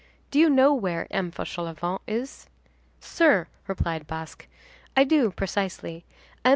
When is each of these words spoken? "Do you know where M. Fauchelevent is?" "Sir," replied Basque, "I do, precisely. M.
"Do 0.31 0.39
you 0.39 0.49
know 0.49 0.73
where 0.73 1.05
M. 1.11 1.29
Fauchelevent 1.29 2.01
is?" 2.07 2.49
"Sir," 2.99 3.45
replied 3.67 4.07
Basque, 4.07 4.47
"I 4.97 5.03
do, 5.03 5.29
precisely. 5.29 6.05
M. 6.43 6.49